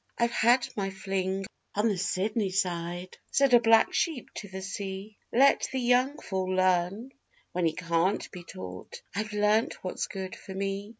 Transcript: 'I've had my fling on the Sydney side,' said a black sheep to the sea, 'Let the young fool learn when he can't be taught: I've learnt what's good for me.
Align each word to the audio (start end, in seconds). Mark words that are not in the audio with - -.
'I've 0.17 0.31
had 0.31 0.67
my 0.75 0.89
fling 0.89 1.45
on 1.75 1.87
the 1.87 1.97
Sydney 1.99 2.49
side,' 2.49 3.19
said 3.29 3.53
a 3.53 3.59
black 3.59 3.93
sheep 3.93 4.29
to 4.37 4.47
the 4.47 4.63
sea, 4.63 5.15
'Let 5.31 5.67
the 5.71 5.79
young 5.79 6.17
fool 6.17 6.55
learn 6.55 7.11
when 7.51 7.67
he 7.67 7.73
can't 7.73 8.31
be 8.31 8.43
taught: 8.43 8.99
I've 9.13 9.31
learnt 9.33 9.83
what's 9.83 10.07
good 10.07 10.35
for 10.35 10.55
me. 10.55 10.89